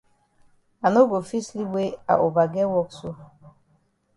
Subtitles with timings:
[0.85, 3.09] I no go fit sleep wey I ova get wok so.